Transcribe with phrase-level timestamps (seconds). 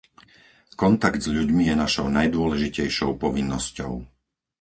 [0.81, 3.93] Kontakt s ľuďmi je našou najdôležitejšou povinnosťou.